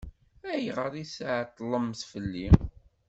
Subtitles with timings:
[0.51, 2.47] Ayɣer i tɛeṭṭlemt fell-i?